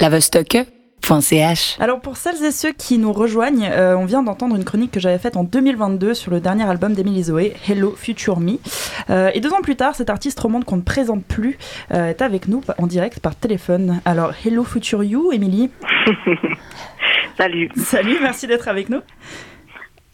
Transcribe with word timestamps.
lavostocke.ch. 0.00 1.76
Alors 1.80 2.00
pour 2.00 2.16
celles 2.16 2.42
et 2.44 2.50
ceux 2.50 2.72
qui 2.72 2.98
nous 2.98 3.12
rejoignent, 3.12 3.68
euh, 3.70 3.96
on 3.96 4.06
vient 4.06 4.22
d'entendre 4.22 4.56
une 4.56 4.64
chronique 4.64 4.92
que 4.92 5.00
j'avais 5.00 5.18
faite 5.18 5.36
en 5.36 5.44
2022 5.44 6.14
sur 6.14 6.30
le 6.30 6.40
dernier 6.40 6.64
album 6.64 6.94
d'Emily 6.94 7.24
Zoé, 7.24 7.54
Hello 7.68 7.94
Future 7.96 8.40
Me. 8.40 8.58
Euh, 9.10 9.30
et 9.34 9.40
deux 9.40 9.52
ans 9.52 9.60
plus 9.62 9.76
tard, 9.76 9.94
cet 9.94 10.08
artiste 10.08 10.40
romande 10.40 10.64
qu'on 10.64 10.76
ne 10.76 10.82
présente 10.82 11.24
plus 11.24 11.58
euh, 11.92 12.08
est 12.08 12.22
avec 12.22 12.48
nous 12.48 12.62
en 12.78 12.86
direct 12.86 13.20
par 13.20 13.36
téléphone. 13.36 14.00
Alors 14.04 14.32
Hello 14.44 14.64
Future 14.64 15.04
You, 15.04 15.32
Emily. 15.32 15.70
Salut. 17.36 17.70
Salut, 17.76 18.18
merci 18.22 18.46
d'être 18.46 18.68
avec 18.68 18.88
nous. 18.88 19.00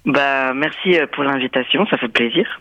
Bah 0.05 0.55
merci 0.55 0.97
pour 1.15 1.25
l'invitation, 1.25 1.87
ça 1.87 1.97
fait 1.97 2.09
plaisir. 2.09 2.61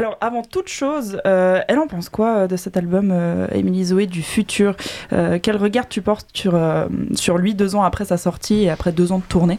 Alors, 0.00 0.16
avant 0.22 0.40
toute 0.40 0.68
chose, 0.68 1.20
euh, 1.26 1.60
elle 1.68 1.78
en 1.78 1.86
pense 1.86 2.08
quoi 2.08 2.28
euh, 2.28 2.46
de 2.46 2.56
cet 2.56 2.78
album, 2.78 3.10
euh, 3.12 3.46
Émilie 3.52 3.84
Zoé, 3.84 4.06
du 4.06 4.22
futur 4.22 4.72
Quel 5.10 5.58
regard 5.58 5.90
tu 5.90 6.00
portes 6.00 6.28
sur, 6.32 6.58
sur 7.12 7.36
lui 7.36 7.54
deux 7.54 7.76
ans 7.76 7.82
après 7.82 8.06
sa 8.06 8.16
sortie 8.16 8.64
et 8.64 8.70
après 8.70 8.92
deux 8.92 9.12
ans 9.12 9.18
de 9.18 9.24
tournée? 9.24 9.58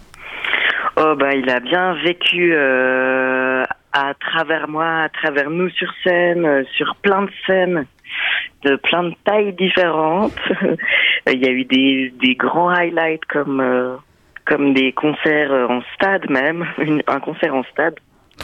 Oh, 0.98 1.14
bah, 1.16 1.36
il 1.36 1.48
a 1.48 1.60
bien 1.60 1.94
vécu 1.94 2.56
à 2.56 4.14
travers 4.20 4.68
moi, 4.68 5.04
à 5.04 5.10
travers 5.10 5.52
nous 5.52 5.70
sur 5.70 5.94
scène, 6.04 6.66
sur 6.76 6.96
plein 7.04 7.22
de 7.22 7.32
scènes, 7.46 7.86
de 8.66 8.78
plein 8.78 9.04
de 9.04 9.14
tailles 9.24 9.54
différentes. 9.54 10.34
il 11.32 11.40
y 11.40 11.48
a 11.48 11.52
eu 11.52 11.66
des, 11.66 12.12
des 12.20 12.34
grands 12.34 12.72
highlights 12.72 13.26
comme, 13.26 14.00
comme 14.46 14.74
des 14.74 14.92
concerts 14.92 15.52
en 15.70 15.84
stade 15.94 16.28
même, 16.32 16.66
un 17.08 17.20
concert 17.20 17.54
en 17.54 17.64
stade 17.66 18.00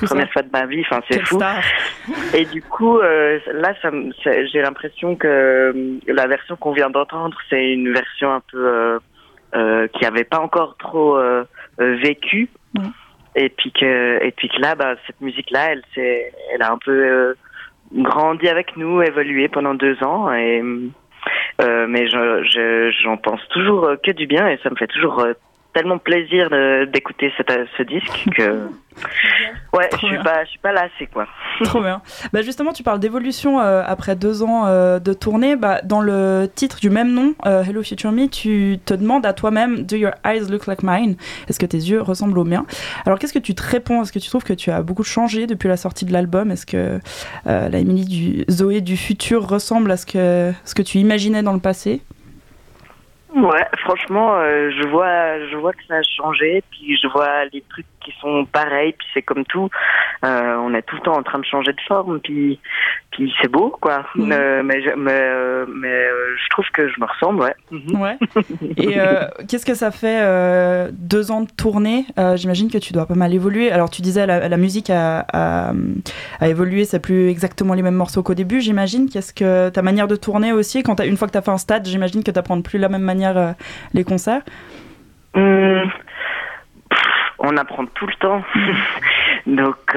première 0.06 0.32
fois 0.32 0.42
de 0.42 0.52
ma 0.52 0.66
vie, 0.66 0.82
enfin 0.82 1.02
c'est 1.10 1.20
fou. 1.26 1.40
Et 2.34 2.46
du 2.46 2.62
coup, 2.62 3.00
euh, 3.00 3.40
là, 3.54 3.74
ça, 3.82 3.90
j'ai 4.24 4.62
l'impression 4.62 5.16
que 5.16 5.28
euh, 5.28 6.00
la 6.08 6.28
version 6.28 6.56
qu'on 6.56 6.72
vient 6.72 6.90
d'entendre, 6.90 7.38
c'est 7.50 7.72
une 7.72 7.92
version 7.92 8.32
un 8.34 8.42
peu 8.52 8.68
euh, 8.68 9.00
euh 9.56 9.88
qui 9.88 10.06
avait 10.06 10.24
pas 10.24 10.40
encore 10.40 10.76
trop 10.78 11.18
vécu. 11.78 12.50
Et 13.36 13.50
puis 13.50 13.72
que, 13.72 14.24
et 14.24 14.32
puis 14.32 14.50
que 14.50 14.60
là, 14.60 14.76
bah, 14.76 14.96
cette 15.06 15.22
musique-là, 15.22 15.72
elle, 15.72 15.84
c'est, 15.94 16.34
elle 16.54 16.62
a 16.64 16.72
un 16.72 16.78
peu 16.78 17.36
grandi 17.94 18.48
avec 18.48 18.76
nous, 18.78 19.02
évolué 19.02 19.48
pendant 19.48 19.76
deux 19.76 20.02
ans. 20.04 20.34
Et 20.34 20.62
mais 21.62 22.08
je, 22.08 22.92
j'en 23.04 23.18
pense 23.18 23.42
toujours 23.50 23.90
que 24.04 24.12
du 24.12 24.28
bien 24.28 24.48
et 24.48 24.60
ça 24.64 24.70
me 24.70 24.76
fait 24.76 24.88
toujours 24.88 25.26
tellement 25.74 25.98
plaisir 25.98 26.50
d'écouter 26.88 27.32
ce 27.38 27.84
disque 27.84 28.26
que 28.36 28.68
ouais, 29.74 29.90
je 29.94 30.08
suis 30.08 30.24
pas, 30.24 30.44
je 30.44 30.50
suis 30.50 30.60
pas 30.60 30.72
lassée 30.72 31.08
quoi. 31.12 31.28
Trop 31.64 31.82
bien. 31.82 32.02
Bah 32.34 32.42
justement, 32.42 32.72
tu 32.72 32.84
parles 32.84 33.00
d'évolution 33.00 33.60
euh, 33.60 33.84
après 33.86 34.16
deux 34.16 34.44
ans 34.44 34.66
euh, 34.68 35.00
de 35.00 35.14
tournée. 35.14 35.56
Bah, 35.56 35.82
dans 35.84 36.02
le 36.02 36.48
titre 36.54 36.80
du 36.80 36.90
même 36.90 37.14
nom, 37.14 37.34
euh, 37.46 37.64
Hello 37.64 37.84
Future 37.84 38.12
Me, 38.12 38.28
tu 38.28 38.80
te 38.86 38.94
demandes 38.94 39.26
à 39.26 39.34
toi-même 39.34 39.84
Do 39.84 39.96
your 39.96 40.14
eyes 40.26 40.50
look 40.50 40.68
like 40.68 40.84
mine? 40.84 41.16
Est-ce 41.50 41.60
que 41.60 41.66
tes 41.66 41.78
yeux 41.78 42.02
ressemblent 42.02 42.38
aux 42.40 42.44
miens? 42.44 42.66
Alors 43.06 43.20
qu'est-ce 43.20 43.34
que 43.34 43.40
tu 43.40 43.56
te 43.56 43.64
réponds? 43.64 44.04
Est-ce 44.04 44.12
que 44.12 44.20
tu 44.20 44.30
trouves 44.30 44.44
que 44.44 44.54
tu 44.54 44.72
as 44.72 44.82
beaucoup 44.82 45.04
changé 45.04 45.48
depuis 45.48 45.68
la 45.68 45.78
sortie 45.78 46.06
de 46.06 46.14
l'album? 46.14 46.52
Est-ce 46.52 46.66
que 46.66 47.00
la 47.46 47.78
Emily 47.78 48.06
du 48.06 48.46
Zoé 48.50 48.82
du 48.82 48.98
futur 48.98 49.48
ressemble 49.48 49.92
à 49.92 49.98
ce 49.98 50.06
que 50.06 50.54
ce 50.66 50.76
que 50.76 50.82
tu 50.82 50.98
imaginais 50.98 51.44
dans 51.44 51.54
le 51.54 51.60
passé? 51.60 52.02
Ouais, 53.36 53.66
franchement, 53.80 54.40
je 54.42 54.88
vois, 54.88 55.46
je 55.50 55.56
vois 55.58 55.74
que 55.74 55.84
ça 55.88 55.96
a 55.96 56.02
changé, 56.02 56.64
puis 56.72 56.98
je 56.98 57.08
vois 57.08 57.46
les 57.46 57.62
trucs 57.70 57.86
qui 58.08 58.20
sont 58.22 58.46
pareils, 58.46 58.94
puis 58.94 59.08
c'est 59.14 59.22
comme 59.22 59.44
tout, 59.46 59.70
euh, 60.24 60.56
on 60.58 60.74
est 60.74 60.82
tout 60.84 60.96
le 60.96 61.02
temps 61.02 61.18
en 61.18 61.24
train 61.24 61.40
de 61.40 61.46
changer 61.46 61.74
de 61.74 61.82
forme, 61.88 62.20
puis 62.22 62.60
puis 63.12 63.34
c'est 63.42 63.48
beau, 63.48 63.76
quoi. 63.82 64.06
Euh, 64.20 64.62
mais 64.64 64.82
je, 64.84 64.92
mais, 64.96 65.12
euh, 65.12 65.66
mais 65.68 65.88
euh, 65.88 66.36
je 66.38 66.50
trouve 66.50 66.66
que 66.72 66.88
je 66.88 67.00
me 67.00 67.06
ressemble, 67.06 67.42
ouais. 67.42 67.56
Mhm. 67.72 68.00
Ouais. 68.00 68.18
Et 68.78 68.98
qu'est-ce 69.48 69.66
que 69.66 69.74
ça 69.74 69.92
fait 69.92 70.92
deux 70.92 71.32
ans 71.32 71.42
de 71.42 71.50
tournée? 71.50 72.06
J'imagine 72.36 72.70
que 72.70 72.78
tu 72.78 72.94
dois 72.94 73.06
pas 73.06 73.16
mal 73.16 73.34
évoluer. 73.34 73.72
Alors 73.72 73.90
tu 73.90 74.02
disais 74.02 74.26
la, 74.28 74.48
la 74.48 74.58
musique 74.58 74.90
a, 74.90 75.26
a, 75.34 75.72
a, 76.40 76.48
évolué, 76.48 76.86
c'est 76.86 77.00
plus 77.00 77.30
exactement 77.30 77.74
les 77.74 77.82
mêmes 77.82 77.96
morceaux 77.96 78.24
qu'au 78.24 78.36
début, 78.36 78.62
j'imagine. 78.62 79.10
Qu'est-ce 79.10 79.34
que 79.34 79.70
ta 79.70 79.82
manière 79.82 80.08
de 80.08 80.16
tourner 80.16 80.54
aussi, 80.54 80.84
quand 80.84 81.00
as, 81.00 81.06
une 81.06 81.18
fois 81.18 81.28
que 81.28 81.34
tu 81.34 81.38
as 81.38 81.42
fait 81.42 81.52
un 81.52 81.58
stade, 81.58 81.88
j'imagine 81.88 82.24
que 82.24 82.32
tu 82.32 82.40
apprends 82.40 82.62
plus 82.62 82.78
la 82.78 82.90
même 82.90 83.02
manière 83.02 83.56
les 83.94 84.04
concerts. 84.04 84.42
Hum, 85.34 85.90
on 87.40 87.56
apprend 87.58 87.86
tout 87.86 88.08
le 88.08 88.14
temps. 88.16 88.44
Donc 89.48 89.96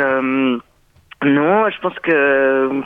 non, 1.23 1.69
je 1.69 1.81
pense 1.81 1.99
que 2.01 2.83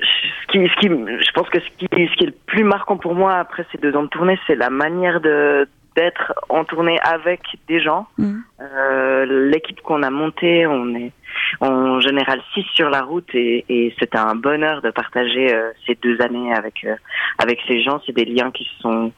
ce 0.00 0.46
qui, 0.52 0.68
ce 0.68 0.76
qui, 0.80 0.88
je 0.88 1.32
pense 1.32 1.48
que 1.48 1.60
ce 1.60 1.68
qui, 1.78 1.86
ce 1.90 2.16
qui 2.16 2.24
est 2.24 2.28
le 2.28 2.34
plus 2.46 2.64
marquant 2.64 2.96
pour 2.96 3.14
moi 3.14 3.34
après 3.34 3.66
ces 3.72 3.78
deux 3.78 3.94
ans 3.96 4.04
de 4.04 4.08
tournée, 4.08 4.38
c'est 4.46 4.56
la 4.56 4.70
manière 4.70 5.20
de 5.20 5.68
d'être 5.96 6.32
en 6.48 6.64
tournée 6.64 6.98
avec 7.02 7.40
des 7.66 7.80
gens. 7.80 8.06
Mm. 8.16 8.38
Euh, 8.60 9.48
L'équipe 9.50 9.80
qu'on 9.82 10.04
a 10.04 10.10
montée, 10.10 10.64
on 10.64 10.94
est 10.94 11.12
en 11.60 11.98
général 11.98 12.40
six 12.54 12.64
sur 12.74 12.90
la 12.90 13.02
route 13.02 13.28
et, 13.34 13.64
et 13.68 13.94
c'était 13.98 14.18
un 14.18 14.36
bonheur 14.36 14.82
de 14.82 14.90
partager 14.90 15.52
euh, 15.52 15.72
ces 15.86 15.96
deux 15.96 16.20
années 16.20 16.54
avec 16.54 16.84
euh, 16.84 16.94
avec 17.38 17.58
ces 17.66 17.82
gens. 17.82 18.00
C'est 18.06 18.12
des 18.12 18.24
liens 18.24 18.52
qui 18.52 18.68
sont 18.80 19.12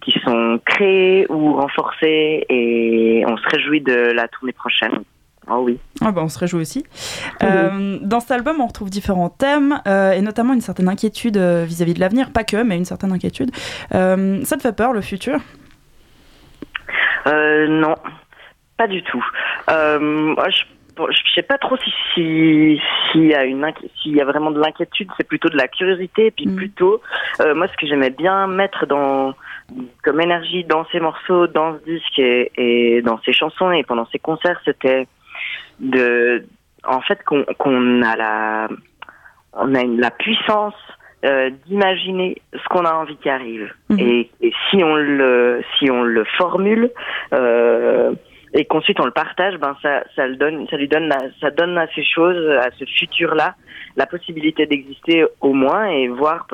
qui 0.00 0.12
sont 0.24 0.60
créés 0.64 1.26
ou 1.28 1.54
renforcés 1.54 2.44
et 2.48 3.24
on 3.26 3.36
se 3.36 3.48
réjouit 3.48 3.80
de 3.80 4.12
la 4.12 4.28
tournée 4.28 4.52
prochaine. 4.52 5.02
Oh 5.48 5.62
oui. 5.64 5.78
Ah 6.00 6.10
bah 6.10 6.22
on 6.24 6.28
se 6.28 6.38
réjouit 6.38 6.60
aussi. 6.60 6.84
Euh, 7.42 7.98
dans 8.00 8.20
cet 8.20 8.30
album, 8.30 8.60
on 8.60 8.66
retrouve 8.66 8.88
différents 8.88 9.28
thèmes 9.28 9.80
euh, 9.86 10.12
et 10.12 10.22
notamment 10.22 10.54
une 10.54 10.62
certaine 10.62 10.88
inquiétude 10.88 11.36
euh, 11.36 11.64
vis-à-vis 11.64 11.92
de 11.92 12.00
l'avenir, 12.00 12.32
pas 12.32 12.44
que, 12.44 12.62
mais 12.62 12.76
une 12.76 12.86
certaine 12.86 13.12
inquiétude. 13.12 13.50
ça 13.90 14.56
te 14.56 14.62
fait 14.62 14.74
peur 14.74 14.92
le 14.92 15.02
futur? 15.02 15.38
Non, 17.26 17.94
pas 18.78 18.86
du 18.86 19.02
tout. 19.02 19.24
moi, 19.68 20.48
je 20.48 20.62
je 21.10 21.34
sais 21.34 21.42
pas 21.42 21.58
trop 21.58 21.76
si 21.76 21.92
s'il 22.14 22.80
si 23.12 23.18
y 23.18 23.34
a 23.34 23.44
une 23.44 23.70
s'il 24.00 24.16
y 24.16 24.20
a 24.20 24.24
vraiment 24.24 24.50
de 24.50 24.58
l'inquiétude, 24.58 25.08
c'est 25.18 25.28
plutôt 25.28 25.50
de 25.50 25.56
la 25.56 25.68
curiosité, 25.68 26.26
et 26.26 26.30
puis 26.30 26.46
mm. 26.46 26.56
plutôt 26.56 27.02
moi 27.54 27.68
ce 27.68 27.76
que 27.76 27.86
j'aimais 27.86 28.10
bien 28.10 28.46
mettre 28.46 28.86
dans 28.86 29.34
comme 30.02 30.20
énergie 30.20 30.64
dans 30.64 30.84
ces 30.92 31.00
morceaux, 31.00 31.46
dans 31.46 31.78
ce 31.78 31.84
disque 31.84 32.18
et, 32.18 32.52
et 32.56 33.02
dans 33.02 33.20
ces 33.24 33.32
chansons 33.32 33.72
et 33.72 33.82
pendant 33.82 34.06
ces 34.06 34.18
concerts, 34.18 34.60
c'était 34.64 35.06
de, 35.80 36.44
en 36.84 37.00
fait, 37.00 37.22
qu'on 37.24 38.02
a 38.02 38.16
la, 38.16 38.68
on 39.52 39.74
a 39.74 39.84
la 39.84 40.10
puissance 40.10 40.74
euh, 41.24 41.50
d'imaginer 41.66 42.40
ce 42.52 42.68
qu'on 42.68 42.84
a 42.84 42.92
envie 42.92 43.16
qui 43.16 43.28
arrive. 43.28 43.72
Mhm. 43.88 43.98
Et, 43.98 44.30
si 44.70 44.84
on 44.84 44.94
le, 44.94 45.62
si 45.78 45.90
on 45.90 46.02
le 46.02 46.24
formule 46.36 46.90
euh, 47.32 48.12
et 48.52 48.64
qu'ensuite 48.64 49.00
on 49.00 49.06
le 49.06 49.10
partage, 49.10 49.56
ben 49.56 49.76
ça, 49.82 50.04
ça 50.14 50.26
le 50.26 50.36
donne, 50.36 50.66
ça 50.68 50.76
lui 50.76 50.88
donne, 50.88 51.12
ça 51.40 51.50
donne 51.50 51.76
à 51.78 51.86
ces 51.94 52.04
choses, 52.04 52.48
à 52.58 52.68
ce 52.78 52.84
futur-là, 52.84 53.54
la 53.96 54.06
possibilité 54.06 54.66
d'exister 54.66 55.24
au 55.40 55.52
moins 55.52 55.86
et 55.86 56.08
voir 56.08 56.46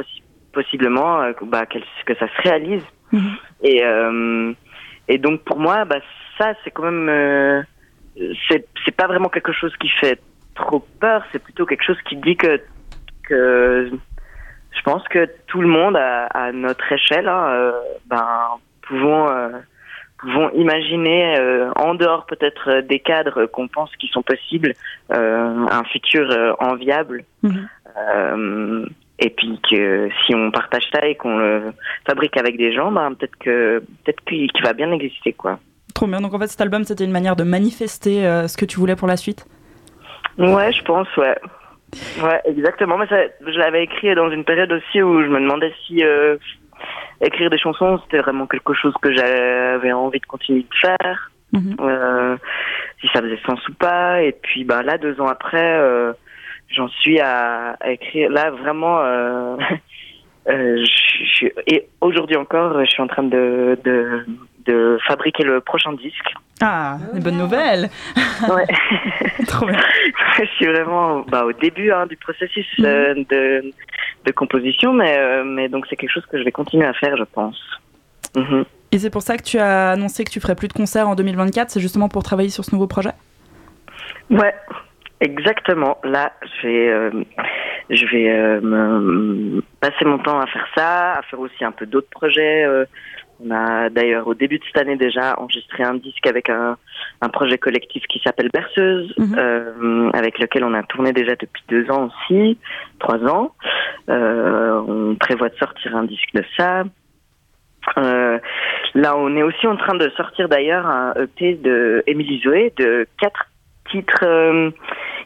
possiblement 0.53 1.21
euh, 1.21 1.33
bah, 1.43 1.67
que 1.67 2.15
ça 2.15 2.27
se 2.29 2.43
réalise. 2.43 2.85
Mhm. 3.13 3.37
Et 3.63 3.85
euh, 3.85 4.53
et 5.09 5.19
donc 5.19 5.43
pour 5.43 5.59
moi, 5.59 5.85
bah, 5.85 6.01
ça 6.39 6.55
c'est 6.65 6.71
quand 6.71 6.91
même 6.91 7.09
euh, 7.09 7.63
c'est 8.49 8.97
pas 8.97 9.07
vraiment 9.07 9.29
quelque 9.29 9.53
chose 9.53 9.75
qui 9.77 9.89
fait 9.89 10.21
trop 10.55 10.85
peur, 11.01 11.23
c'est 11.33 11.43
plutôt 11.43 11.67
quelque 11.67 11.85
chose 11.85 12.01
qui 12.09 12.17
dit 12.17 12.37
que 12.37 12.61
que 13.29 13.91
je 14.75 14.83
pense 14.83 15.07
que 15.09 15.29
tout 15.47 15.61
le 15.61 15.69
monde 15.69 15.97
à, 15.97 16.27
à 16.27 16.53
notre 16.53 16.91
échelle, 16.93 17.29
hein, 17.29 17.47
euh, 17.51 17.73
ben 18.07 18.59
pouvons 18.83 19.29
euh, 19.29 19.51
pouvons 20.19 20.51
imaginer 20.51 21.39
euh, 21.39 21.71
en 21.77 21.95
dehors 21.95 22.27
peut-être 22.27 22.81
des 22.81 23.01
cadres 23.01 23.47
qu'on 23.47 23.69
pense 23.69 23.95
qui 23.97 24.09
sont 24.09 24.23
possibles 24.23 24.73
un 25.11 25.85
futur 25.85 26.57
enviable. 26.59 27.25
Mhm. 27.43 28.89
Et 29.23 29.31
puis 29.31 29.61
que 29.71 30.09
si 30.25 30.35
on 30.35 30.51
partage 30.51 30.83
ça 30.93 31.07
et 31.07 31.15
qu'on 31.15 31.39
le 31.39 31.73
fabrique 32.07 32.37
avec 32.37 32.57
des 32.57 32.73
gens, 32.75 32.91
ben 32.91 33.15
peut-être 33.15 33.37
que 33.39 33.79
peut-être 34.05 34.25
qu'il 34.25 34.63
va 34.65 34.73
bien 34.73 34.91
exister 34.91 35.33
quoi. 35.33 35.61
Trop 35.95 36.07
bien. 36.07 36.21
Donc 36.21 36.35
en 36.35 36.39
fait, 36.41 36.49
cet 36.49 36.61
album, 36.61 36.83
c'était 36.83 37.05
une 37.05 37.13
manière 37.13 37.37
de 37.37 37.45
manifester 37.45 38.27
euh, 38.27 38.49
ce 38.49 38.57
que 38.57 38.65
tu 38.65 38.81
voulais 38.81 38.97
pour 38.97 39.07
la 39.07 39.17
suite? 39.17 39.47
Ouais, 40.39 40.73
je 40.73 40.83
pense, 40.83 41.07
ouais. 41.17 41.37
Ouais, 42.23 42.41
exactement. 42.47 42.99
Mais 42.99 43.07
ça, 43.07 43.17
je 43.47 43.59
l'avais 43.59 43.85
écrit 43.85 44.13
dans 44.15 44.31
une 44.31 44.45
période 44.45 44.73
aussi 44.73 45.03
où 45.03 45.23
je 45.23 45.29
me 45.29 45.39
demandais 45.39 45.73
si 45.87 46.03
euh, 46.03 46.37
écrire 47.21 47.51
des 47.51 47.59
chansons, 47.59 48.01
c'était 48.03 48.19
vraiment 48.19 48.47
quelque 48.47 48.75
chose 48.75 48.95
que 49.01 49.15
j'avais 49.15 49.93
envie 49.93 50.19
de 50.19 50.27
continuer 50.27 50.63
de 50.63 50.77
faire. 50.81 51.31
Mhm. 51.53 51.77
Euh, 51.81 52.37
si 53.01 53.09
ça 53.13 53.21
faisait 53.21 53.39
sens 53.47 53.61
ou 53.69 53.75
pas. 53.75 54.23
Et 54.23 54.33
puis 54.33 54.65
bah, 54.65 54.83
là, 54.83 54.99
deux 54.99 55.21
ans 55.21 55.29
après, 55.29 55.79
j'en 56.73 56.89
suis 56.89 57.21
à, 57.21 57.77
écrire. 57.85 58.31
Là, 58.31 58.51
vraiment... 58.51 58.99
je, 60.47 61.47
et 61.67 61.87
aujourd'hui 62.01 62.37
encore, 62.37 62.85
je 62.85 62.91
suis 62.91 63.03
en 63.03 63.07
train 63.07 63.23
de, 63.23 63.79
de 63.85 64.27
de 64.67 64.99
fabriquer 65.07 65.45
le 65.45 65.61
prochain 65.61 65.93
disque. 65.93 66.35
Ah, 66.61 66.99
une 67.15 67.23
bonne 67.23 67.39
nouvelle 67.39 67.89
Ouais. 68.49 68.67
Trop 69.47 69.67
bien. 69.67 69.81
je 70.39 70.45
suis 70.57 70.67
vraiment 70.67 71.25
bah, 71.29 71.45
au 71.45 71.53
début 71.53 71.91
hein, 71.91 72.07
du 72.07 72.17
processus 72.17 72.67
euh, 72.81 73.15
mhm. 73.15 73.25
de, 73.31 73.73
de, 74.25 74.33
composition, 74.33 74.93
mais, 74.93 75.17
euh, 75.19 75.45
mais 75.45 75.69
donc 75.69 75.87
c'est 75.89 75.97
quelque 75.97 76.13
chose 76.13 76.27
que 76.27 76.39
je 76.39 76.45
vais 76.45 76.53
continuer 76.53 76.87
à 76.87 76.93
faire, 76.93 77.17
je 77.17 77.25
pense. 77.25 77.61
Mhm. 78.37 78.65
Et 78.93 78.99
c'est 78.99 79.11
pour 79.11 79.23
ça 79.23 79.37
que 79.37 79.43
tu 79.43 79.59
as 79.59 79.91
annoncé 79.91 80.25
que 80.25 80.31
tu 80.31 80.41
ferais 80.41 80.55
plus 80.55 80.69
de 80.69 80.73
concerts 80.73 81.09
en 81.09 81.15
2024, 81.15 81.71
c'est 81.71 81.81
justement 81.81 82.09
pour 82.09 82.23
travailler 82.23 82.51
sur 82.51 82.65
ce 82.65 82.73
nouveau 82.75 82.87
projet? 82.87 83.13
Ouais, 84.31 84.55
exactement. 85.23 85.99
Là, 86.05 86.33
je 86.43 86.67
vais, 86.67 86.89
euh, 86.89 87.11
je 87.91 88.07
vais 88.07 88.31
euh, 88.31 89.61
passer 89.81 90.05
mon 90.05 90.19
temps 90.19 90.41
à 90.41 90.47
faire 90.47 90.67
ça, 90.77 91.13
à 91.13 91.23
faire 91.23 91.41
aussi 91.41 91.65
un 91.65 91.73
peu 91.73 91.87
d'autres 91.87 92.11
projets. 92.11 92.65
Euh. 92.65 92.85
on 93.45 93.51
a 93.51 93.89
d'ailleurs 93.89 94.27
au 94.29 94.35
début 94.35 94.59
de 94.59 94.65
cette 94.65 94.79
année 94.79 94.97
déjà 94.97 95.35
enregistré 95.39 95.83
un 95.83 95.95
disque 95.95 96.27
avec 96.27 96.51
un, 96.51 96.77
un 97.21 97.29
projet 97.29 97.59
collectif 97.59 98.03
qui 98.09 98.21
s'appelle 98.25 98.51
Berceuse, 98.53 99.13
mhm. 99.19 100.11
avec 100.15 100.39
lequel 100.39 100.65
on 100.65 100.75
a 100.75 100.83
tourné 100.83 101.13
déjà 101.13 101.33
depuis 101.33 101.63
deux 101.69 101.91
ans 101.91 102.09
aussi, 102.09 102.59
trois 102.99 103.19
ans. 103.25 103.53
on 104.09 105.17
prévoit 105.19 105.49
de 105.49 105.57
sortir 105.57 105.97
un 105.97 106.05
disque 106.05 106.35
de 106.35 106.45
ça. 106.57 106.85
Euh, 107.99 108.39
là, 108.95 109.17
on 109.17 109.37
est 109.37 109.43
aussi 109.43 109.67
en 109.67 109.77
train 109.77 109.95
de 109.95 110.09
sortir 110.11 110.49
d'ailleurs 110.49 110.87
un 110.87 111.15
EP 111.15 111.55
de 111.55 112.03
Émilie 112.07 112.41
Zoé 112.43 112.73
de 112.77 113.07
quatre 113.21 113.51
titres 113.91 114.25
euh, 114.25 114.71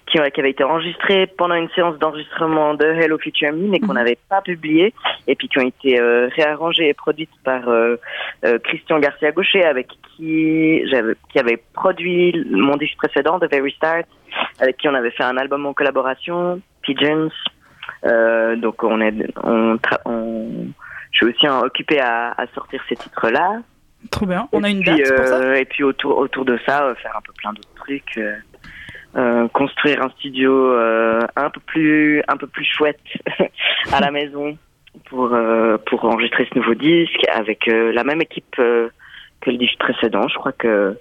qui, 0.06 0.18
qui 0.32 0.40
avaient 0.40 0.50
été 0.50 0.64
enregistrés 0.64 1.26
pendant 1.26 1.54
une 1.54 1.68
séance 1.70 1.98
d'enregistrement 1.98 2.74
de 2.74 2.84
Hello 2.84 3.18
Future 3.18 3.52
Me, 3.52 3.68
mais 3.68 3.80
qu'on 3.80 3.88
mhm. 3.88 3.94
n'avait 3.94 4.18
pas 4.28 4.40
publié, 4.40 4.94
et 5.26 5.34
puis 5.34 5.48
qui 5.48 5.58
ont 5.58 5.66
été 5.66 6.00
euh, 6.00 6.28
réarrangés 6.34 6.88
et 6.88 6.94
produits 6.94 7.28
par 7.44 7.68
euh, 7.68 7.96
Christian 8.64 8.98
Garcia 8.98 9.32
Gaucher, 9.32 9.64
avec 9.64 9.88
qui 10.16 10.86
j'avais 10.88 11.14
qui 11.30 11.38
avait 11.38 11.62
produit 11.72 12.46
mon 12.50 12.76
disque 12.76 12.96
précédent, 12.96 13.38
The 13.38 13.50
Very 13.50 13.72
Start, 13.72 14.06
avec 14.60 14.76
qui 14.76 14.88
on 14.88 14.94
avait 14.94 15.10
fait 15.10 15.24
un 15.24 15.36
album 15.36 15.66
en 15.66 15.72
collaboration, 15.72 16.60
Pigeons. 16.82 17.30
donc 18.56 18.82
on 18.82 19.00
est 19.00 19.14
on, 19.42 19.78
on 20.04 20.66
je 21.16 21.24
suis 21.24 21.34
aussi 21.34 21.48
occupé 21.48 21.98
à, 21.98 22.32
à 22.36 22.46
sortir 22.48 22.82
ces 22.88 22.96
titres-là. 22.96 23.62
Trop 24.10 24.26
bien. 24.26 24.48
On 24.52 24.62
a 24.62 24.70
une 24.70 24.82
date 24.82 25.14
pour 25.16 25.26
ça? 25.26 25.36
Euh, 25.36 25.54
et 25.54 25.64
puis 25.64 25.82
autour 25.82 26.18
autour 26.18 26.44
de 26.44 26.58
ça, 26.66 26.84
euh, 26.84 26.94
faire 26.96 27.16
un 27.16 27.20
peu 27.22 27.32
plein 27.32 27.52
d'autres 27.52 27.74
trucs. 27.76 28.20
Euh, 29.16 29.48
construire 29.48 30.02
un 30.02 30.10
studio 30.10 30.74
un 31.36 31.50
peu 31.50 31.60
plus 31.60 32.22
un 32.28 32.36
peu 32.36 32.46
plus 32.46 32.64
chouette 32.64 33.00
à 33.92 34.00
la 34.00 34.10
maison 34.10 34.58
pour 35.06 35.34
pour 35.86 36.04
enregistrer 36.04 36.46
ce 36.52 36.58
nouveau 36.58 36.74
disque 36.74 37.24
avec 37.32 37.66
la 37.66 38.04
même 38.04 38.20
équipe 38.20 38.56
que 38.56 38.90
le 39.46 39.56
disque 39.56 39.78
précédent. 39.78 40.28
Je 40.28 40.34
crois 40.34 40.52
que 40.52 40.98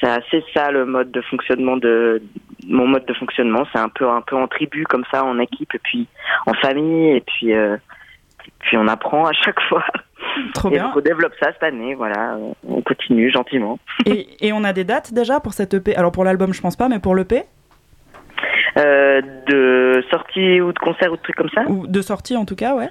c'est 0.00 0.08
assez 0.08 0.44
ça 0.54 0.72
le 0.72 0.86
mode 0.86 1.12
de 1.12 1.20
fonctionnement 1.20 1.76
de 1.76 2.20
mon 2.66 2.88
mode 2.88 3.06
de 3.06 3.14
fonctionnement. 3.14 3.64
C'est 3.72 3.78
un 3.78 3.90
peu 3.90 4.08
un 4.08 4.22
peu 4.22 4.36
en 4.36 4.48
tribu 4.48 4.84
comme 4.84 5.04
ça, 5.12 5.24
en 5.24 5.38
équipe 5.38 5.72
et 5.74 5.80
puis 5.80 6.08
en 6.46 6.54
famille 6.54 7.16
et 7.16 7.20
puis 7.20 7.52
puis 8.60 8.76
on 8.76 8.88
apprend 8.88 9.24
à 9.24 9.32
chaque 9.32 9.60
fois. 9.68 9.84
Trop 10.54 10.70
bien. 10.70 10.92
on 10.94 11.00
développe 11.00 11.34
ça 11.40 11.52
cette 11.52 11.62
année, 11.62 11.94
voilà, 11.94 12.38
on 12.68 12.82
continue 12.82 13.30
gentiment. 13.30 13.78
Et, 14.06 14.26
et 14.40 14.52
on 14.52 14.64
a 14.64 14.72
des 14.72 14.84
dates 14.84 15.12
déjà 15.12 15.40
pour 15.40 15.52
cette 15.52 15.74
EP 15.74 15.94
Alors 15.96 16.12
pour 16.12 16.24
l'album, 16.24 16.52
je 16.52 16.60
pense 16.60 16.76
pas, 16.76 16.88
mais 16.88 16.98
pour 16.98 17.14
l'EP 17.14 17.42
euh, 18.78 19.20
De 19.46 20.04
sortie 20.10 20.60
ou 20.60 20.72
de 20.72 20.78
concert 20.78 21.12
ou 21.12 21.16
de 21.16 21.22
trucs 21.22 21.36
comme 21.36 21.50
ça? 21.50 21.62
Ou 21.68 21.86
de 21.86 22.00
sortie 22.02 22.36
en 22.36 22.44
tout 22.44 22.56
cas, 22.56 22.74
ouais. 22.74 22.90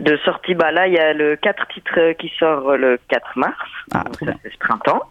De 0.00 0.16
sortie, 0.24 0.54
bah 0.54 0.72
là, 0.72 0.88
il 0.88 0.94
y 0.94 0.98
a 0.98 1.12
le 1.12 1.36
4 1.36 1.68
titres 1.68 2.12
qui 2.18 2.30
sort 2.38 2.76
le 2.76 2.98
4 3.08 3.38
mars. 3.38 3.54
Ah, 3.94 4.04
bien. 4.20 4.34
C'est 4.42 4.52
ce 4.52 4.58
printemps. 4.58 5.02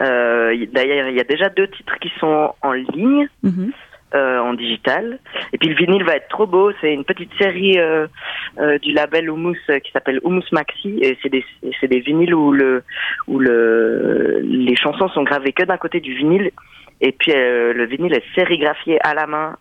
Euh, 0.00 0.54
D'ailleurs, 0.72 1.08
il 1.08 1.16
y 1.16 1.20
a 1.20 1.24
déjà 1.24 1.50
deux 1.50 1.68
titres 1.68 1.98
qui 2.00 2.10
sont 2.18 2.54
en 2.62 2.72
ligne. 2.72 3.28
Mm 3.42 3.70
euh, 4.14 4.38
en 4.38 4.54
digital. 4.54 5.18
Et 5.52 5.58
puis 5.58 5.68
le 5.68 5.74
vinyle 5.74 6.04
va 6.04 6.16
être 6.16 6.28
trop 6.28 6.46
beau. 6.46 6.72
C'est 6.80 6.92
une 6.92 7.04
petite 7.04 7.32
série 7.38 7.78
euh, 7.78 8.06
euh, 8.58 8.78
du 8.78 8.92
label 8.92 9.28
Humus 9.28 9.58
qui 9.82 9.90
s'appelle 9.92 10.20
Humus 10.24 10.50
Maxi. 10.52 10.98
Et 11.02 11.18
c'est 11.22 11.30
des, 11.30 11.44
c'est 11.80 11.88
des 11.88 12.00
vinyles 12.00 12.34
où 12.34 12.52
le, 12.52 12.82
où 13.26 13.38
le, 13.38 14.40
les 14.42 14.76
chansons 14.76 15.08
sont 15.08 15.22
gravées 15.22 15.52
que 15.52 15.64
d'un 15.64 15.78
côté 15.78 16.00
du 16.00 16.14
vinyle. 16.14 16.50
Et 17.00 17.12
puis 17.12 17.32
le 17.34 17.84
vinyle 17.86 18.14
est 18.14 18.24
sérigraphié 18.34 18.98
à 19.02 19.14
la 19.14 19.26
main. 19.26 19.56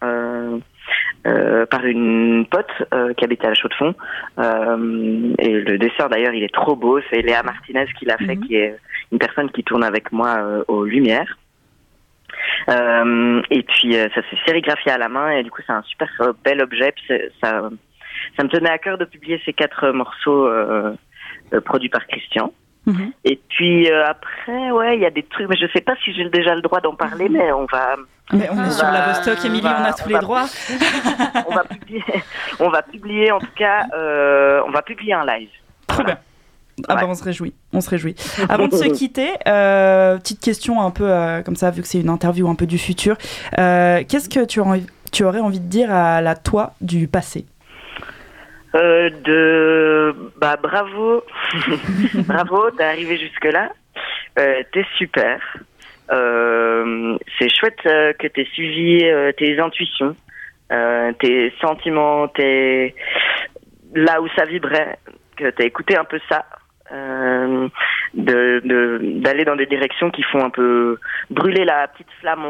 Euh, 1.26 1.66
par 1.66 1.86
une 1.86 2.46
pote 2.46 2.68
euh, 2.94 3.14
qui 3.14 3.24
habitait 3.24 3.46
à 3.46 3.50
la 3.50 3.56
Chaux 3.56 3.70
de 3.70 3.74
Fonds. 3.76 3.96
Euh, 4.40 5.34
et 5.40 5.52
le 5.52 5.78
dessin 5.78 6.10
d'ailleurs, 6.10 6.34
il 6.34 6.44
est 6.44 6.54
trop 6.54 6.76
beau. 6.76 7.00
C'est 7.10 7.22
Léa 7.22 7.42
Martinez 7.44 7.86
qui 7.98 8.04
l'a 8.04 8.18
fait, 8.18 8.36
mhm. 8.36 8.46
qui 8.46 8.56
est 8.56 8.78
une 9.10 9.20
personne 9.20 9.50
qui 9.52 9.64
tourne 9.64 9.86
avec 9.86 10.12
moi 10.12 10.64
aux 10.68 10.84
Lumières. 10.84 11.38
Euh, 12.70 13.42
et 13.50 13.64
puis 13.64 13.98
euh, 13.98 14.08
ça 14.16 14.22
s'est 14.22 14.38
sérigraphié 14.46 14.92
à 14.92 14.98
la 14.98 15.10
main 15.10 15.32
et 15.32 15.44
du 15.44 15.52
coup 15.52 15.62
c'est 15.66 15.74
un 15.74 15.84
super 15.84 16.10
bel 16.44 16.62
objet. 16.62 16.94
Puis 16.94 17.20
ça, 17.42 17.70
ça 18.38 18.44
me 18.44 18.50
tenait 18.50 18.70
à 18.70 18.78
cœur 18.78 18.98
de 18.98 19.06
publier 19.06 19.42
ces 19.46 19.54
quatre 19.54 19.92
morceaux 19.92 20.48
euh, 20.48 20.96
produits 21.66 21.90
par 21.90 22.06
Christian. 22.08 22.54
Mhm. 22.86 23.14
Et 23.24 23.40
puis 23.48 23.90
après, 23.90 24.72
ouais, 24.72 24.98
il 24.98 25.02
y 25.02 25.06
a 25.06 25.10
des 25.10 25.24
trucs, 25.24 25.48
mais 25.48 25.56
je 25.56 25.68
sais 25.74 25.82
pas 25.82 25.96
si 26.04 26.14
j'ai 26.14 26.30
déjà 26.30 26.54
le 26.54 26.62
droit 26.62 26.82
d'en 26.82 26.96
parler, 26.96 27.30
mais 27.30 27.52
on 27.54 27.66
va. 27.66 27.96
Mais 28.34 28.50
on, 28.50 28.64
est 28.64 28.72
sur 28.72 28.86
la 28.86 29.08
Vostok, 29.08 29.46
Émilie, 29.46 29.68
on, 29.68 29.84
a 29.84 29.94
tous 29.94 30.10
les 30.10 30.20
droits. 30.20 30.46
on 31.48 31.54
va 31.54 31.64
publier, 31.64 32.04
on 32.60 32.70
va 32.70 32.82
publier 32.82 33.32
en 33.32 33.40
tout 33.40 33.54
cas, 33.56 33.86
on 34.66 34.72
va 34.72 34.82
publier 34.82 35.14
un 35.14 35.26
live. 35.26 35.50
Très 35.88 36.18
Ah 36.88 36.96
bah 36.96 37.06
on 37.08 37.14
se 37.14 37.24
réjouit, 37.24 37.54
on 37.72 37.82
se 37.82 37.90
réjouit. 37.90 38.16
Avant 38.50 38.68
de 38.68 38.76
se 38.76 38.88
quitter, 38.90 39.30
euh, 39.48 40.18
petite 40.18 40.42
question 40.42 40.82
un 40.82 40.92
peu 40.92 41.10
euh, 41.10 41.42
comme 41.42 41.56
ça, 41.56 41.70
vu 41.72 41.82
que 41.82 41.88
c'est 41.88 42.02
une 42.02 42.10
interview 42.10 42.50
un 42.50 42.56
peu 42.56 42.66
du 42.66 42.78
futur. 42.78 43.16
Euh, 43.60 44.02
qu'est-ce 44.10 44.28
que 44.28 44.44
tu 44.46 44.60
aurais, 44.60 44.82
tu 45.12 45.24
aurais 45.24 45.40
envie 45.40 45.60
de 45.60 45.68
dire 45.68 45.94
à 45.94 46.22
la 46.22 46.36
toi 46.36 46.74
du 46.82 47.08
passé? 47.08 47.46
De 48.74 50.16
bah 50.42 50.58
bravo, 50.62 51.24
bravo 52.26 52.72
d'arriver 52.72 53.18
jusque 53.18 53.46
là. 53.46 53.72
t'es 54.36 54.86
super. 54.98 55.40
c'est 56.10 57.50
chouette 57.50 57.84
que 57.84 58.28
t'aies 58.28 58.48
suivi 58.52 59.04
tes 59.38 59.60
intuitions, 59.60 60.16
tes 61.20 61.54
sentiments, 61.62 62.28
tes 62.30 62.96
là 63.94 64.20
où 64.24 64.28
ça 64.36 64.46
vibrait 64.46 64.98
que 65.38 65.52
tu 65.52 65.62
as 65.62 65.66
écouté 65.66 65.96
un 65.96 66.04
peu 66.04 66.20
ça 66.28 66.44
euh, 66.94 67.68
d'aller 68.14 69.46
dans 69.46 69.56
des 69.56 69.66
directions 69.66 70.12
qui 70.12 70.24
font 70.24 70.44
un 70.44 70.50
peu 70.50 70.98
brûler 71.30 71.66
la 71.66 71.88
petite 71.88 72.12
flamme 72.20 72.46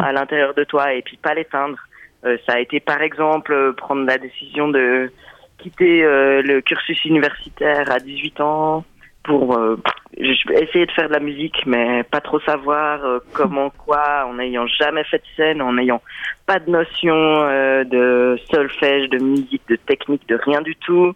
à 0.00 0.12
l'intérieur 0.12 0.54
de 0.54 0.64
toi 0.64 0.92
et 0.94 1.02
puis 1.02 1.16
pas 1.16 1.34
l'éteindre. 1.34 1.78
Euh, 2.24 2.36
ça 2.46 2.54
a 2.54 2.60
été 2.60 2.80
par 2.80 3.00
exemple 3.00 3.72
prendre 3.74 4.04
la 4.04 4.18
décision 4.18 4.68
de 4.68 5.10
quitter 5.58 6.04
euh, 6.04 6.42
le 6.42 6.60
cursus 6.60 7.04
universitaire 7.04 7.90
à 7.90 7.98
18 7.98 8.40
ans 8.40 8.84
pour 9.22 9.56
euh, 9.56 9.76
essayer 10.18 10.86
de 10.86 10.92
faire 10.92 11.08
de 11.08 11.14
la 11.14 11.20
musique 11.20 11.64
mais 11.66 12.02
pas 12.04 12.20
trop 12.20 12.40
savoir 12.40 13.00
comment 13.32 13.70
quoi 13.70 14.26
en 14.26 14.34
n'ayant 14.34 14.66
jamais 14.66 15.04
fait 15.04 15.18
de 15.18 15.24
scène 15.36 15.62
en 15.62 15.74
n'ayant 15.74 16.02
pas 16.46 16.58
de 16.58 16.70
notion 16.70 17.14
de 17.14 18.38
solfège 18.50 19.08
de 19.10 19.18
musique 19.18 19.62
de 19.68 19.76
technique 19.76 20.26
de 20.28 20.36
rien 20.36 20.62
du 20.62 20.74
tout 20.76 21.14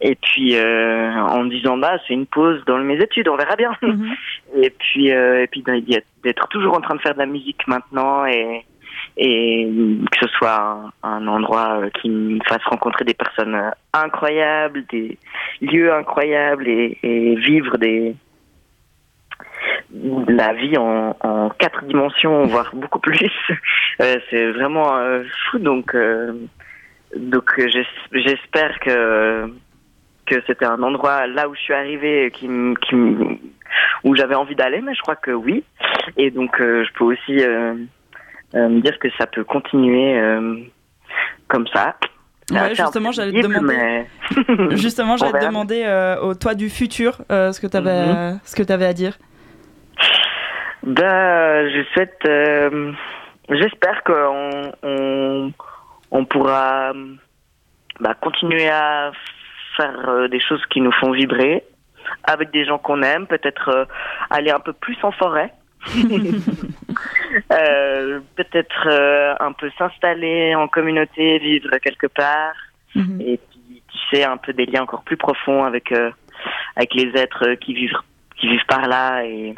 et 0.00 0.14
puis 0.14 0.56
euh, 0.56 1.12
en 1.12 1.44
me 1.44 1.50
disant 1.50 1.76
bah 1.76 1.98
c'est 2.06 2.14
une 2.14 2.26
pause 2.26 2.62
dans 2.66 2.78
mes 2.78 2.96
études, 2.96 3.28
on 3.28 3.36
verra 3.36 3.56
bien. 3.56 3.72
Mhm. 3.82 4.14
et 4.62 4.70
puis 4.70 5.12
euh, 5.12 5.42
et 5.42 5.46
puis 5.46 5.62
d'être 6.22 6.48
toujours 6.48 6.76
en 6.76 6.80
train 6.80 6.96
de 6.96 7.00
faire 7.00 7.14
de 7.14 7.18
la 7.18 7.26
musique 7.26 7.66
maintenant 7.66 8.24
et 8.26 8.64
et 9.16 9.68
que 10.12 10.26
ce 10.26 10.28
soit 10.34 10.92
un, 11.02 11.26
endroit 11.26 11.80
euh, 11.80 11.90
qui 12.00 12.08
me 12.08 12.38
fasse 12.46 12.62
rencontrer 12.64 13.04
des 13.04 13.14
personnes 13.14 13.70
incroyables, 13.92 14.84
des 14.90 15.18
lieux 15.60 15.92
incroyables 15.92 16.68
et, 16.68 16.98
et 17.02 17.34
vivre 17.36 17.76
des 17.76 18.14
la 19.92 20.52
vie 20.52 20.76
en, 20.78 21.16
en, 21.20 21.50
quatre 21.50 21.84
dimensions, 21.84 22.44
voire 22.44 22.70
beaucoup 22.72 23.00
plus. 23.00 23.30
c'est 23.98 24.50
vraiment 24.52 24.92
fou. 25.50 25.58
Donc, 25.58 25.94
donc 27.16 27.50
j'espère 28.12 28.78
que 28.80 29.50
que 30.26 30.36
c'était 30.46 30.66
un 30.66 30.82
endroit 30.82 31.26
là 31.26 31.48
où 31.48 31.54
je 31.54 31.60
suis 31.60 31.74
arrivée 31.74 32.30
qui, 32.32 32.48
qui 32.82 32.96
où 34.04 34.14
j'avais 34.16 34.34
envie 34.34 34.54
d'aller, 34.54 34.80
mais 34.80 34.94
je 34.94 35.00
crois 35.00 35.16
que 35.16 35.30
oui. 35.30 35.64
Et 36.16 36.30
donc 36.30 36.60
euh, 36.60 36.84
je 36.84 36.92
peux 36.94 37.04
aussi 37.04 37.40
euh, 37.40 37.74
euh, 38.54 38.68
me 38.68 38.80
dire 38.80 38.98
que 38.98 39.08
ça 39.18 39.26
peut 39.26 39.44
continuer 39.44 40.20
comme 41.48 41.66
ça. 41.68 41.96
justement, 42.70 43.12
j'allais 43.12 43.40
te 43.40 43.46
demander. 43.46 44.06
justement, 44.76 45.16
j'allais 45.16 45.38
te 45.38 45.46
demander 45.46 46.16
au 46.22 46.34
toi 46.34 46.54
du 46.54 46.70
futur 46.70 47.18
ce 47.28 47.60
que 47.60 47.66
tu 47.66 47.76
avais, 47.76 48.06
mhm. 48.06 48.40
ce 48.44 48.56
que 48.56 48.62
tu 48.62 48.72
avais 48.72 48.86
à 48.86 48.92
dire. 48.92 49.18
Ben, 50.82 51.68
je 51.68 51.84
souhaite, 51.92 52.18
j'espère 53.50 54.02
qu'on 54.04 54.72
on, 54.82 55.52
on, 56.10 56.24
pourra 56.24 56.92
bah, 58.00 58.14
continuer 58.14 58.68
à 58.68 59.12
faire 59.76 60.08
euh, 60.08 60.28
des 60.28 60.40
choses 60.40 60.64
qui 60.70 60.80
nous 60.80 60.92
font 60.92 61.12
vibrer 61.12 61.64
avec 62.24 62.50
des 62.50 62.64
gens 62.64 62.78
qu'on 62.78 63.02
aime, 63.02 63.26
peut-être 63.26 63.68
euh, 63.68 63.84
aller 64.30 64.50
un 64.50 64.60
peu 64.60 64.72
plus 64.72 64.96
en 65.02 65.12
forêt. 65.12 65.52
euh, 67.52 68.20
peut-être 68.36 68.86
euh, 68.86 69.34
un 69.40 69.52
peu 69.52 69.70
s'installer 69.78 70.54
en 70.54 70.68
communauté, 70.68 71.38
vivre 71.38 71.70
quelque 71.78 72.06
part, 72.06 72.52
mhm. 72.94 73.20
et 73.20 73.38
puis 73.38 73.82
tisser 73.90 74.24
un 74.24 74.36
peu 74.36 74.52
des 74.52 74.66
liens 74.66 74.82
encore 74.82 75.02
plus 75.04 75.16
profonds 75.16 75.64
avec 75.64 75.90
avec 76.76 76.94
les 76.94 77.10
êtres 77.18 77.54
qui 77.54 77.72
vivent 77.72 77.96
qui 78.36 78.48
vivent 78.48 78.66
par 78.68 78.88
là 78.88 79.24
et, 79.24 79.54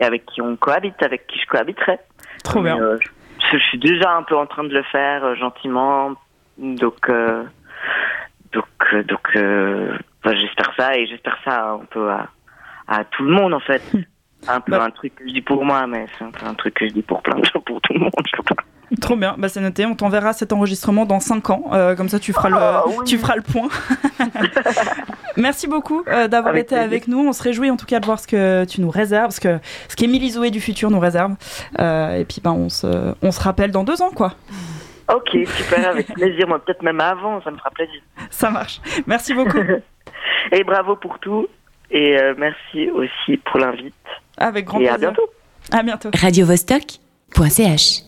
avec 0.00 0.26
qui 0.26 0.42
on 0.42 0.56
cohabite, 0.56 1.02
avec 1.02 1.26
qui 1.26 1.40
je 1.40 1.46
cohabiterai. 1.46 1.98
Trop 2.44 2.60
bien. 2.60 2.78
Je, 3.50 3.58
suis 3.58 3.78
déjà 3.78 4.14
un 4.14 4.22
peu 4.22 4.36
en 4.36 4.46
train 4.46 4.64
de 4.64 4.72
le 4.72 4.82
faire 4.84 5.34
gentiment, 5.36 6.14
donc 6.58 7.10
donc 8.52 9.04
donc 9.06 9.38
bah, 10.24 10.34
j'espère 10.34 10.72
ça 10.76 10.96
et 10.96 11.06
j'espère 11.06 11.38
ça 11.44 11.70
un 11.72 11.84
peu 11.90 12.10
à, 12.10 12.28
à 12.88 13.04
tout 13.04 13.24
le 13.24 13.30
monde 13.30 13.54
en 13.54 13.60
fait. 13.60 13.82
un 14.46 14.60
peu 14.60 14.72
bah. 14.72 14.84
un 14.84 14.90
truc 14.90 15.14
que 15.16 15.26
je 15.26 15.32
dis 15.32 15.40
pour 15.40 15.64
moi, 15.64 15.86
mais 15.86 16.06
c'est 16.16 16.24
un 16.24 16.30
peu 16.30 16.46
un 16.46 16.54
truc 16.54 16.74
que 16.74 16.86
je 16.86 16.92
dis 16.92 17.02
pour 17.02 17.22
plein 17.22 17.38
de 17.38 17.44
gens, 17.44 17.60
pour 17.60 17.80
tout 17.80 17.92
le 17.92 18.00
monde. 18.00 18.12
Trop 19.00 19.16
bien, 19.16 19.34
bah, 19.36 19.48
c'est 19.48 19.60
noté. 19.60 19.84
On 19.84 19.94
t'enverra 19.94 20.32
cet 20.32 20.52
enregistrement 20.52 21.04
dans 21.04 21.20
5 21.20 21.50
ans. 21.50 21.70
Euh, 21.72 21.94
comme 21.94 22.08
ça, 22.08 22.18
tu 22.18 22.32
feras, 22.32 22.48
le, 22.48 22.56
ah, 22.56 22.84
tu 23.04 23.18
feras 23.18 23.36
le 23.36 23.42
point. 23.42 23.68
Merci 25.38 25.68
beaucoup 25.68 26.02
euh, 26.08 26.26
d'avoir 26.26 26.56
été 26.56 26.74
avec 26.74 27.06
nous. 27.06 27.20
On 27.20 27.32
se 27.32 27.42
réjouit 27.42 27.70
en 27.70 27.76
tout 27.76 27.86
cas 27.86 28.00
de 28.00 28.06
voir 28.06 28.18
ce 28.18 28.26
que 28.26 28.64
tu 28.64 28.80
nous 28.80 28.90
réserves, 28.90 29.30
ce 29.30 29.40
que 29.40 29.58
ce 29.88 29.94
qu'Émilie 29.94 30.30
Zoé 30.30 30.50
du 30.50 30.60
futur 30.60 30.90
nous 30.90 30.98
réserve. 30.98 31.36
Euh, 31.78 32.16
et 32.16 32.24
puis, 32.24 32.40
ben, 32.42 32.52
on, 32.52 32.68
se, 32.68 33.14
on 33.22 33.30
se 33.30 33.40
rappelle 33.40 33.70
dans 33.70 33.84
2 33.84 34.02
ans, 34.02 34.10
quoi. 34.10 34.34
Ok, 35.14 35.30
super, 35.46 35.88
avec 35.88 36.12
plaisir. 36.12 36.48
Moi, 36.48 36.58
peut-être 36.58 36.82
même 36.82 37.00
avant, 37.00 37.40
ça 37.42 37.52
me 37.52 37.56
fera 37.56 37.70
plaisir. 37.70 38.02
Ça 38.30 38.50
marche. 38.50 38.80
Merci 39.06 39.32
beaucoup. 39.32 39.62
et 40.52 40.64
bravo 40.64 40.96
pour 40.96 41.18
tout. 41.20 41.46
Et 41.90 42.16
merci 42.36 42.90
aussi 42.90 43.38
pour 43.38 43.60
l'invite. 43.60 43.94
Avec 44.36 44.66
grand 44.66 44.80
et 44.80 44.88
plaisir. 44.88 44.94
à 44.94 44.98
bientôt. 44.98 45.30
À 45.70 45.82
bientôt. 45.82 46.10
Radio 46.14 46.44
Vostok.ch 46.44 48.07